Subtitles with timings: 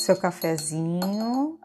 [0.00, 1.58] seu cafezinho.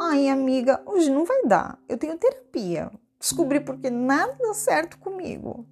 [0.00, 1.78] Ai, amiga, hoje não vai dar.
[1.88, 2.90] Eu tenho terapia.
[3.18, 5.66] Descobri porque nada dá certo comigo.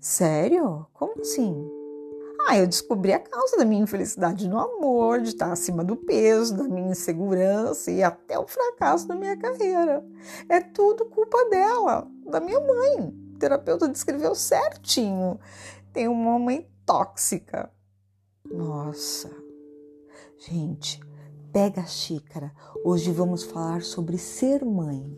[0.00, 0.86] Sério?
[0.92, 1.70] Como assim?
[2.48, 6.56] Ah, eu descobri a causa da minha infelicidade no amor, de estar acima do peso,
[6.56, 10.04] da minha insegurança e até o fracasso da minha carreira.
[10.48, 13.14] É tudo culpa dela, da minha mãe.
[13.34, 15.38] O terapeuta descreveu certinho.
[15.92, 17.70] Tem uma mãe tóxica.
[18.44, 19.41] Nossa.
[20.44, 20.98] Gente,
[21.52, 22.52] pega a xícara.
[22.84, 25.14] Hoje vamos falar sobre ser mãe.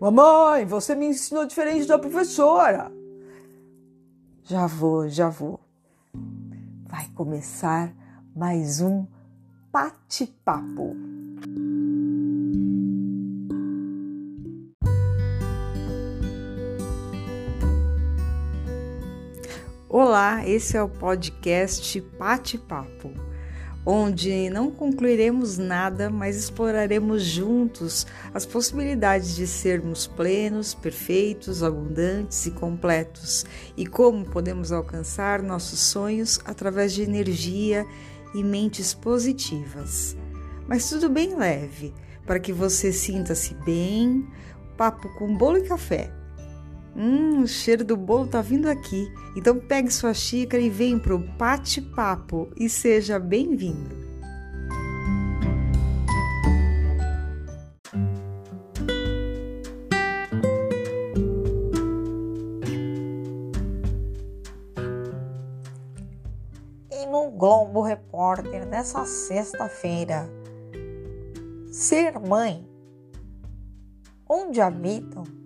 [0.00, 2.92] Mamãe, você me ensinou diferente da professora.
[4.44, 5.58] Já vou, já vou.
[6.86, 7.92] Vai começar
[8.32, 9.04] mais um
[9.72, 10.94] bate-papo.
[19.88, 23.12] Olá, esse é o podcast Bate-Papo,
[23.90, 32.52] onde não concluiremos nada, mas exploraremos juntos as possibilidades de sermos plenos, perfeitos, abundantes e
[32.52, 33.44] completos
[33.76, 37.84] e como podemos alcançar nossos sonhos através de energia
[38.32, 40.16] e mentes positivas.
[40.68, 41.92] Mas tudo bem leve,
[42.24, 44.24] para que você sinta-se bem,
[44.76, 46.19] papo com bolo e café
[47.02, 49.10] Hum, o cheiro do bolo tá vindo aqui.
[49.34, 53.98] Então pegue sua xícara e vem pro bate-papo e seja bem-vindo.
[66.90, 70.28] E no Globo Repórter nessa sexta-feira,
[71.72, 72.68] ser mãe,
[74.28, 75.39] onde habitam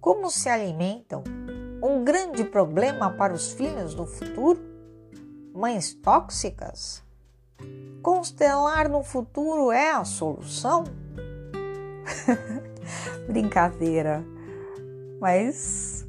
[0.00, 1.22] como se alimentam?
[1.82, 4.60] Um grande problema para os filhos do futuro?
[5.54, 7.02] Mães tóxicas?
[8.02, 10.84] Constelar no futuro é a solução?
[13.28, 14.24] Brincadeira,
[15.20, 16.06] mas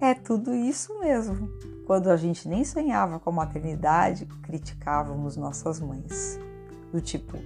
[0.00, 1.50] é tudo isso mesmo.
[1.86, 6.40] Quando a gente nem sonhava com a maternidade, criticávamos nossas mães.
[6.90, 7.38] Do tipo,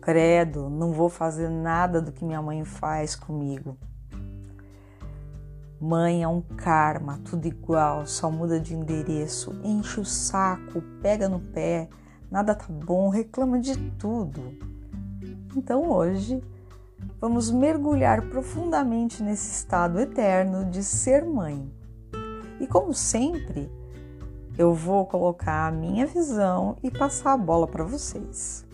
[0.00, 3.76] credo, não vou fazer nada do que minha mãe faz comigo.
[5.80, 11.38] Mãe é um karma, tudo igual, só muda de endereço, enche o saco, pega no
[11.38, 11.90] pé,
[12.30, 14.40] nada tá bom, reclama de tudo.
[15.54, 16.42] Então hoje
[17.20, 21.70] vamos mergulhar profundamente nesse estado eterno de ser mãe.
[22.58, 23.70] E como sempre,
[24.56, 28.64] eu vou colocar a minha visão e passar a bola para vocês.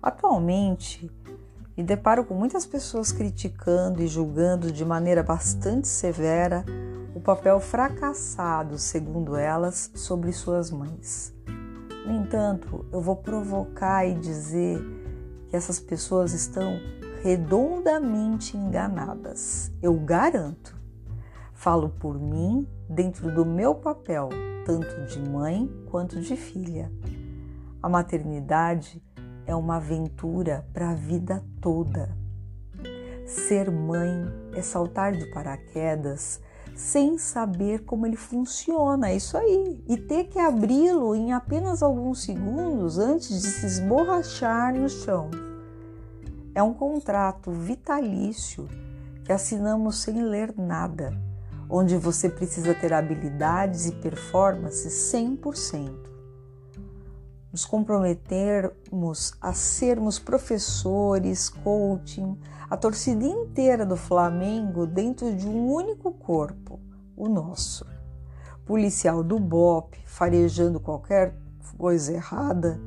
[0.00, 1.10] Atualmente,
[1.80, 6.62] me deparo com muitas pessoas criticando e julgando de maneira bastante severa
[7.14, 11.34] o papel fracassado, segundo elas, sobre suas mães.
[12.04, 14.78] No entanto, eu vou provocar e dizer
[15.48, 16.78] que essas pessoas estão
[17.22, 19.72] redondamente enganadas.
[19.80, 20.76] Eu garanto.
[21.54, 24.28] Falo por mim dentro do meu papel,
[24.66, 26.92] tanto de mãe quanto de filha.
[27.82, 29.02] A maternidade
[29.50, 32.16] é uma aventura para a vida toda.
[33.26, 34.08] Ser mãe
[34.54, 36.40] é saltar de paraquedas
[36.76, 42.22] sem saber como ele funciona, é isso aí, e ter que abri-lo em apenas alguns
[42.22, 45.30] segundos antes de se esborrachar no chão.
[46.54, 48.68] É um contrato vitalício
[49.24, 51.12] que assinamos sem ler nada,
[51.68, 56.09] onde você precisa ter habilidades e performance 100%
[57.52, 62.38] nos comprometermos a sermos professores, coaching,
[62.68, 66.78] a torcida inteira do Flamengo dentro de um único corpo,
[67.16, 67.84] o nosso.
[68.64, 71.34] Policial do BOP, farejando qualquer
[71.76, 72.80] coisa errada,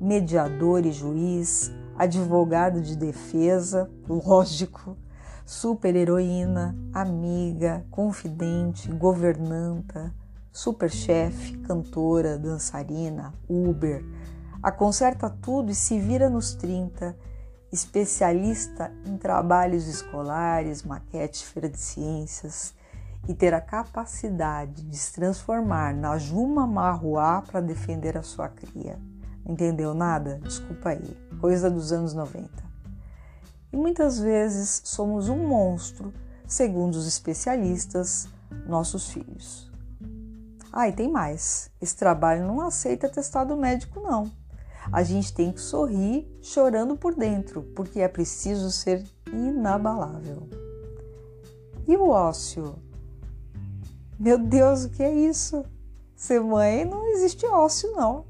[0.00, 4.96] mediador e juiz, advogado de defesa, lógico,
[5.44, 10.14] super-heroína, amiga, confidente, governanta,
[10.58, 14.04] superchefe, cantora, dançarina, Uber,
[14.60, 17.16] a conserta tudo e se vira nos 30,
[17.70, 22.74] especialista em trabalhos escolares, maquete, feira de ciências
[23.28, 28.98] e ter a capacidade de se transformar na Juma Marruá para defender a sua cria.
[29.46, 30.40] Entendeu nada?
[30.42, 32.50] Desculpa aí, coisa dos anos 90.
[33.72, 36.12] E muitas vezes somos um monstro,
[36.48, 38.26] segundo os especialistas,
[38.66, 39.67] nossos filhos.
[40.72, 41.70] Ah, e tem mais.
[41.80, 44.30] Esse trabalho não aceita testado médico, não.
[44.92, 50.48] A gente tem que sorrir chorando por dentro, porque é preciso ser inabalável.
[51.86, 52.74] E o ócio?
[54.18, 55.64] Meu Deus, o que é isso?
[56.16, 58.24] Ser mãe não existe ócio, não.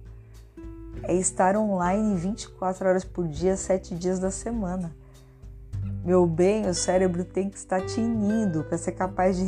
[1.02, 4.94] é estar online 24 horas por dia, 7 dias da semana.
[6.08, 9.44] Meu bem, o cérebro tem que estar tinindo para ser capaz de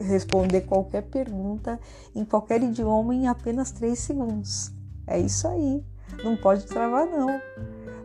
[0.00, 1.78] responder qualquer pergunta
[2.12, 4.72] em qualquer idioma em apenas 3 segundos.
[5.06, 5.84] É isso aí.
[6.24, 7.40] Não pode travar, não.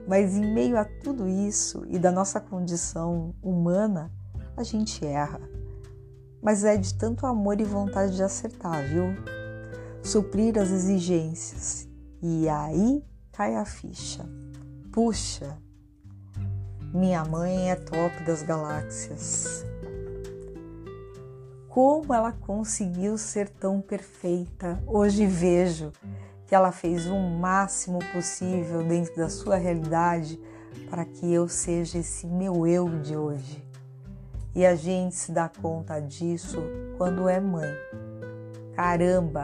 [0.08, 4.12] Mas em meio a tudo isso e da nossa condição humana,
[4.56, 5.42] a gente erra.
[6.44, 9.06] Mas é de tanto amor e vontade de acertar, viu?
[10.04, 11.90] Suprir as exigências.
[12.22, 14.30] E aí cai a ficha.
[14.92, 15.58] Puxa,
[16.94, 19.64] minha mãe é top das galáxias.
[21.68, 24.82] Como ela conseguiu ser tão perfeita?
[24.88, 25.92] Hoje vejo
[26.48, 30.40] que ela fez o máximo possível dentro da sua realidade
[30.90, 33.64] para que eu seja esse meu eu de hoje.
[34.56, 36.58] E a gente se dá conta disso
[36.98, 37.70] quando é mãe.
[38.76, 39.44] Caramba,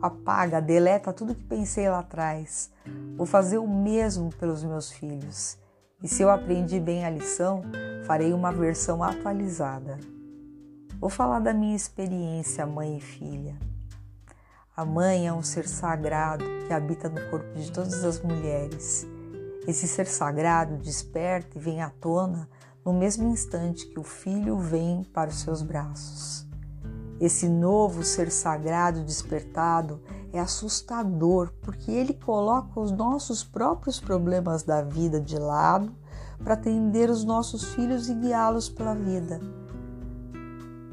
[0.00, 2.70] apaga, deleta tudo que pensei lá atrás.
[3.16, 5.58] Vou fazer o mesmo pelos meus filhos.
[6.02, 7.62] E se eu aprendi bem a lição,
[8.06, 9.98] farei uma versão atualizada.
[11.00, 13.56] Vou falar da minha experiência mãe e filha.
[14.76, 19.06] A mãe é um ser sagrado que habita no corpo de todas as mulheres.
[19.66, 22.46] Esse ser sagrado desperta e vem à tona
[22.84, 26.46] no mesmo instante que o filho vem para os seus braços.
[27.18, 30.02] Esse novo ser sagrado despertado
[30.36, 35.92] é assustador porque ele coloca os nossos próprios problemas da vida de lado
[36.42, 39.40] para atender os nossos filhos e guiá-los pela vida.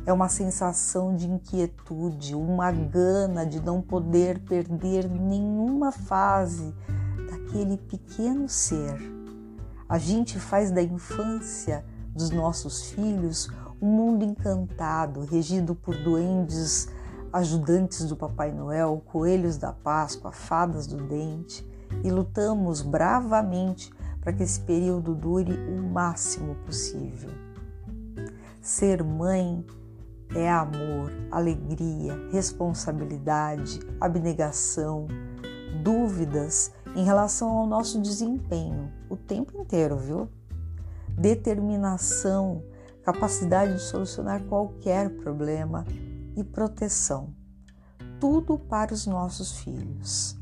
[0.05, 6.73] É uma sensação de inquietude, uma gana de não poder perder nenhuma fase
[7.29, 8.97] daquele pequeno ser.
[9.87, 13.49] A gente faz da infância dos nossos filhos
[13.81, 16.87] um mundo encantado, regido por duendes
[17.33, 21.67] ajudantes do Papai Noel, coelhos da Páscoa, fadas do dente,
[22.03, 23.91] e lutamos bravamente
[24.21, 27.31] para que esse período dure o máximo possível.
[28.61, 29.65] Ser mãe
[30.35, 35.07] é amor, alegria, responsabilidade, abnegação,
[35.83, 40.29] dúvidas em relação ao nosso desempenho o tempo inteiro, viu?
[41.09, 42.63] Determinação,
[43.03, 45.85] capacidade de solucionar qualquer problema
[46.35, 47.33] e proteção.
[48.19, 50.37] Tudo para os nossos filhos.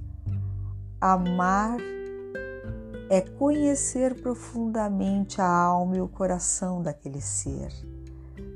[0.99, 1.77] Amar
[3.09, 7.71] é conhecer profundamente a alma e o coração daquele ser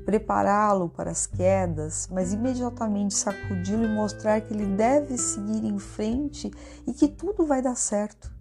[0.06, 6.48] prepará-lo para as quedas, mas imediatamente sacudi-lo e mostrar que ele deve seguir em frente
[6.86, 8.32] e que tudo vai dar certo.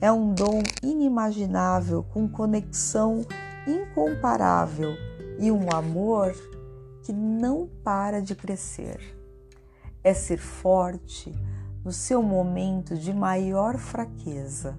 [0.00, 3.26] É um dom inimaginável, com conexão
[3.66, 4.92] incomparável
[5.40, 6.32] e um amor
[7.06, 9.00] que não para de crescer.
[10.02, 11.32] É ser forte
[11.84, 14.76] no seu momento de maior fraqueza.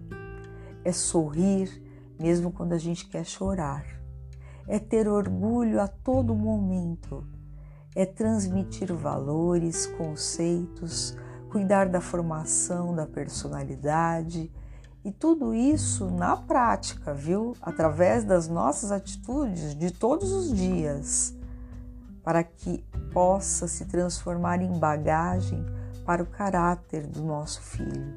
[0.84, 1.82] É sorrir
[2.20, 3.98] mesmo quando a gente quer chorar
[4.68, 7.24] é ter orgulho a todo momento,
[7.96, 11.16] é transmitir valores, conceitos,
[11.50, 14.52] cuidar da formação da personalidade
[15.06, 17.56] e tudo isso na prática, viu?
[17.62, 21.34] Através das nossas atitudes de todos os dias,
[22.28, 22.84] para que
[23.14, 25.66] possa se transformar em bagagem
[26.06, 28.14] para o caráter do nosso filho.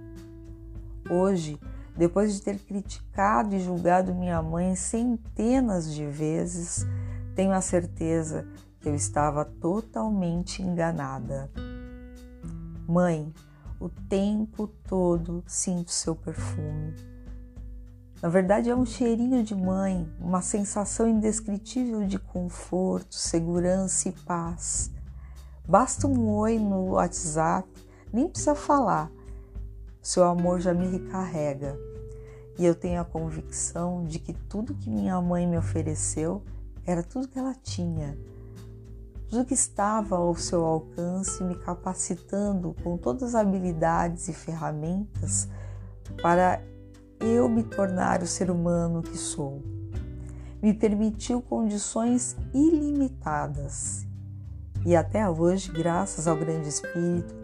[1.08, 1.61] Hoje,
[1.96, 6.85] depois de ter criticado e julgado minha mãe centenas de vezes,
[7.37, 8.49] tenho a certeza
[8.80, 11.49] que eu estava totalmente enganada.
[12.88, 13.32] Mãe,
[13.78, 16.96] o tempo todo sinto seu perfume.
[18.22, 24.90] Na verdade, é um cheirinho de mãe, uma sensação indescritível de conforto, segurança e paz.
[25.66, 27.68] Basta um oi no WhatsApp,
[28.12, 29.10] nem precisa falar
[30.02, 31.78] seu amor já me recarrega.
[32.58, 36.42] E eu tenho a convicção de que tudo que minha mãe me ofereceu
[36.84, 38.18] era tudo que ela tinha,
[39.28, 45.48] tudo que estava ao seu alcance, me capacitando com todas as habilidades e ferramentas
[46.20, 46.60] para
[47.20, 49.62] eu me tornar o ser humano que sou.
[50.62, 54.06] Me permitiu condições ilimitadas.
[54.84, 57.34] E até hoje, graças ao Grande Espírito,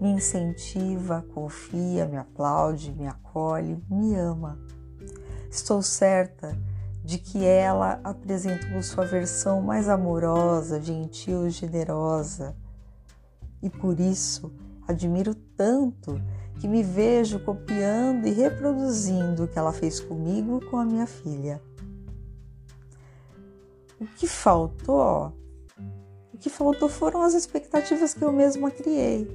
[0.00, 4.58] me incentiva, confia, me aplaude, me acolhe, me ama.
[5.50, 6.56] Estou certa
[7.04, 12.56] de que ela apresentou sua versão mais amorosa, gentil, generosa.
[13.62, 14.52] E por isso
[14.86, 16.20] admiro tanto
[16.60, 21.60] que me vejo copiando e reproduzindo o que ela fez comigo com a minha filha.
[24.00, 25.32] O que faltou?
[26.32, 29.28] O que faltou foram as expectativas que eu mesma criei.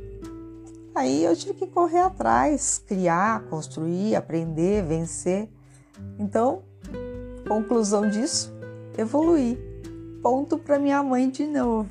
[0.93, 5.49] Aí eu tive que correr atrás, criar, construir, aprender, vencer.
[6.17, 6.63] Então,
[7.47, 8.53] conclusão disso,
[8.97, 9.57] evoluir.
[10.21, 11.89] Ponto para minha mãe de novo.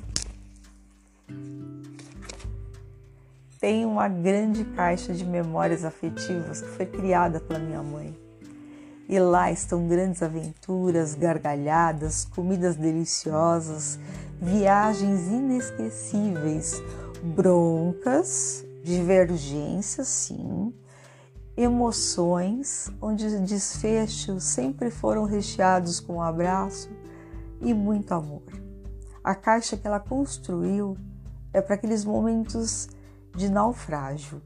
[3.59, 8.17] Tem uma grande caixa de memórias afetivas que foi criada pela minha mãe.
[9.09, 13.99] E lá estão grandes aventuras, gargalhadas, comidas deliciosas,
[14.41, 16.81] viagens inesquecíveis,
[17.21, 20.73] broncas, divergências, sim,
[21.57, 26.89] emoções, onde os desfechos sempre foram recheados com um abraço
[27.59, 28.43] e muito amor.
[29.21, 30.95] A caixa que ela construiu
[31.51, 32.87] é para aqueles momentos
[33.35, 34.41] de naufrágio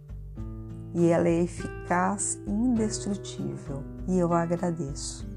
[0.93, 5.27] e ela é eficaz e indestrutível e eu agradeço.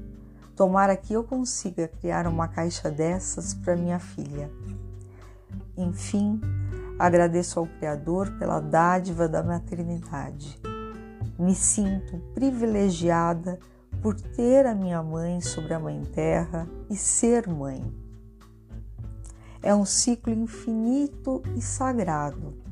[0.55, 4.51] Tomara que eu consiga criar uma caixa dessas para minha filha.
[5.77, 6.41] Enfim,
[6.97, 10.59] agradeço ao Criador pela dádiva da maternidade.
[11.37, 13.59] Me sinto privilegiada
[14.01, 17.83] por ter a minha mãe sobre a Mãe Terra e ser mãe.
[19.61, 22.66] É um ciclo infinito e sagrado.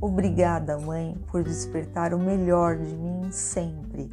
[0.00, 4.08] Obrigada, Mãe, por despertar o melhor de mim sempre.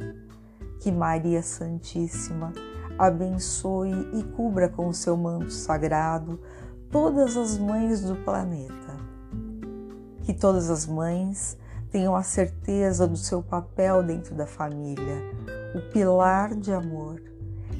[0.80, 2.52] Que Maria Santíssima
[2.98, 6.40] abençoe e cubra com o seu manto sagrado
[6.90, 8.96] todas as mães do planeta.
[10.22, 11.56] Que todas as mães
[11.90, 15.22] tenham a certeza do seu papel dentro da família,
[15.74, 17.22] o pilar de amor,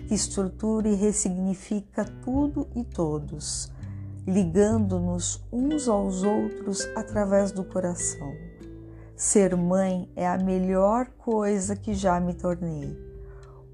[0.06, 3.72] que estrutura e ressignifica tudo e todos,
[4.26, 8.32] ligando-nos uns aos outros através do coração.
[9.14, 13.06] Ser mãe é a melhor coisa que já me tornei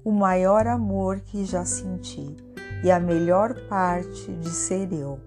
[0.03, 2.35] o maior amor que já senti
[2.83, 5.17] e a melhor parte de ser eu.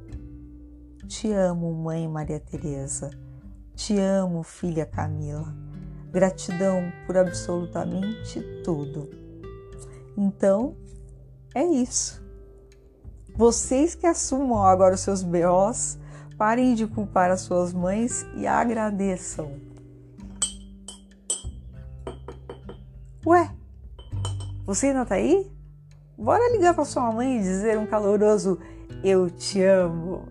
[1.09, 3.11] Te amo, mãe Maria Teresa.
[3.75, 5.55] Te amo, filha Camila.
[6.13, 9.09] Gratidão por absolutamente tudo.
[10.17, 10.77] Então,
[11.55, 12.26] é isso.
[13.37, 15.99] Vocês que assumam agora os seus BOs,
[16.39, 19.53] parem de culpar as suas mães e agradeçam.
[23.27, 23.51] Ué,
[24.65, 25.53] você ainda tá aí?
[26.17, 28.59] Bora ligar para sua mãe e dizer um caloroso
[29.05, 30.27] eu te amo.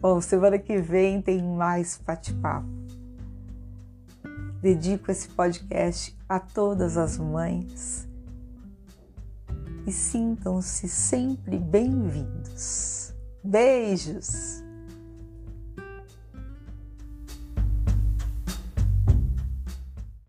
[0.00, 2.66] Bom, semana que vem tem mais bate-papo.
[4.62, 8.10] Dedico esse podcast a todas as mães
[9.86, 13.12] e sintam-se sempre bem-vindos.
[13.42, 14.61] Beijos!